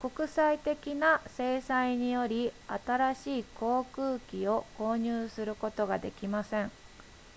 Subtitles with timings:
[0.09, 6.71] 国際的な制裁により新しい航空機を購入することができません